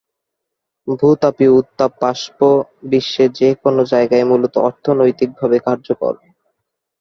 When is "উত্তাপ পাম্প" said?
1.59-2.39